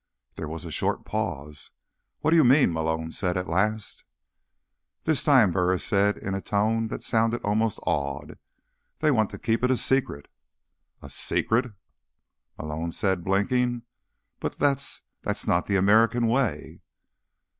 [0.33, 1.69] There was a short pause.
[2.21, 4.03] "What do you mean?" Malone said at last.
[5.03, 8.39] "This time," Burris said, in a tone that sounded almost awed,
[8.97, 10.27] "they want to keep it a secret."
[11.03, 11.73] "A secret?"
[12.57, 13.83] Malone said, blinking.
[14.39, 16.81] "But that's—that's not the American way."